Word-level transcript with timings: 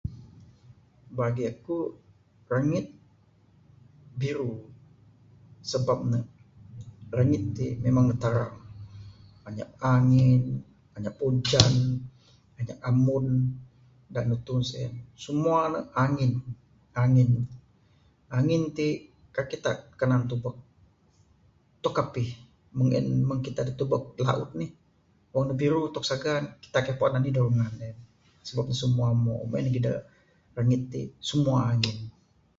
Bagi 1.19 1.43
aku 1.53 1.77
rangit 2.51 2.87
biru 4.19 4.53
sebab 5.71 5.99
ne 6.11 6.19
rangit 7.17 7.43
ti 7.57 7.67
memang 7.85 8.05
ne 8.09 8.15
tarang 8.23 8.55
anyap 9.47 9.69
angin 9.95 10.43
anyap 10.95 11.15
ujan 11.29 11.73
anyap 12.59 12.79
ambun 12.89 13.25
da 14.13 14.19
nutu 14.29 14.53
ne 14.57 14.65
sien 14.71 14.93
semua 15.25 15.59
ne 15.73 15.79
angin. 16.05 16.33
Angin, 17.03 17.31
angin 18.37 18.63
ti 18.77 18.87
kaik 19.35 19.47
Kita 19.51 19.71
kanan 19.99 20.23
tubek 20.29 20.55
ne 20.59 20.63
tok 21.83 21.97
apih 22.03 22.29
meng 22.75 22.89
en 22.99 23.07
kita 23.45 23.61
da 23.67 23.73
tubek 23.79 24.03
laut 24.27 24.49
nih 24.59 24.71
wang 25.33 25.45
ne 25.47 25.53
biru 25.61 25.81
tok 25.93 26.07
sagan 26.09 26.43
kita 26.63 26.77
kaik 26.85 26.97
puan 26.99 27.15
anih 27.17 27.33
da 27.35 27.41
rungan 27.47 27.73
en 27.87 27.97
sebab 28.47 28.65
ne 28.67 28.75
semua 28.81 29.07
umo 29.17 29.35
meng 29.49 29.59
en 29.59 29.65
lagih 29.67 29.83
da 29.87 29.93
rangit 30.57 30.81
ti 30.91 31.01
sebab 31.07 31.19
ne 31.19 31.27
semua 31.29 31.57
angin. 31.71 31.99